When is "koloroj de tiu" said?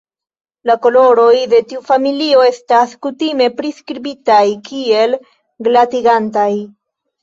0.85-1.83